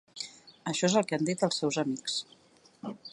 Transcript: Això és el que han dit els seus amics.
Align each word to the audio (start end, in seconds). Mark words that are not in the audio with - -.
Això 0.71 0.87
és 0.89 0.95
el 1.01 1.05
que 1.11 1.19
han 1.19 1.29
dit 1.29 1.45
els 1.49 1.61
seus 1.63 1.79
amics. 1.83 2.17